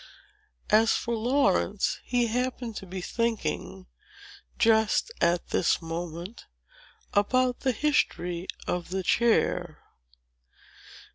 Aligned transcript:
As 0.71 0.93
for 0.93 1.15
Laurence, 1.15 1.99
he 2.03 2.25
happened 2.25 2.75
to 2.77 2.87
be 2.87 3.01
thinking, 3.01 3.85
just 4.57 5.11
at 5.21 5.49
this 5.49 5.79
moment, 5.79 6.47
about 7.13 7.59
the 7.59 7.71
history 7.71 8.47
of 8.65 8.89
the 8.89 9.03
chair. 9.03 9.77